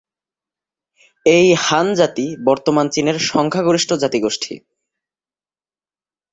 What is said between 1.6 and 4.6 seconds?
হান জাতি বর্তমান চীনের সংখ্যাগরিষ্ঠ জাতিগোষ্ঠী।